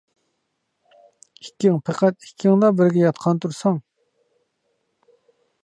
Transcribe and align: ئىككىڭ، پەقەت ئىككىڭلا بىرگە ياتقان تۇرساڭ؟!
ئىككىڭ، 1.43 1.77
پەقەت 1.89 2.25
ئىككىڭلا 2.29 2.71
بىرگە 2.81 3.03
ياتقان 3.05 3.43
تۇرساڭ؟! 3.45 3.81